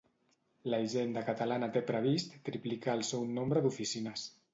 [0.73, 4.25] La Hisenda catalana té previst triplicar el seu nombre d'oficines.